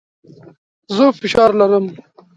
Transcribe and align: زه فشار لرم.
زه 0.95 1.05
فشار 1.19 1.49
لرم. 1.59 1.85